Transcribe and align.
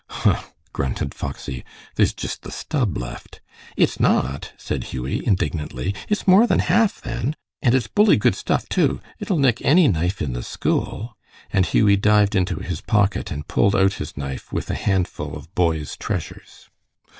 "Huh!" 0.09 0.41
grunted 0.73 1.13
Foxy, 1.13 1.63
"there's 1.93 2.11
jist 2.11 2.41
the 2.41 2.49
stub 2.51 2.97
left." 2.97 3.39
"It's 3.77 3.99
not!" 3.99 4.51
said 4.57 4.85
Hughie, 4.85 5.21
indignantly. 5.23 5.93
"It's 6.09 6.25
more 6.27 6.47
than 6.47 6.57
half, 6.57 7.01
then. 7.01 7.35
And 7.61 7.75
it's 7.75 7.85
bully 7.85 8.17
good 8.17 8.33
stuff, 8.33 8.67
too. 8.67 8.99
It'll 9.19 9.37
nick 9.37 9.61
any 9.61 9.87
knife 9.87 10.19
in 10.19 10.33
the 10.33 10.41
school"; 10.41 11.15
and 11.53 11.67
Hughie 11.67 11.97
dived 11.97 12.33
into 12.33 12.55
his 12.55 12.81
pocket 12.81 13.29
and 13.29 13.47
pulled 13.47 13.75
out 13.75 13.93
his 14.01 14.17
knife 14.17 14.51
with 14.51 14.71
a 14.71 14.73
handful 14.73 15.35
of 15.37 15.53
boy's 15.53 15.95
treasures. 15.97 16.67